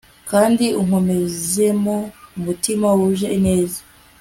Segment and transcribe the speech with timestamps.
[0.29, 1.95] kandi unkomezemo
[2.37, 3.81] umutima wuje ineza